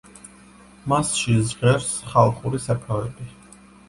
[0.93, 3.29] მასში ჟღერს ხალხური საკრავები.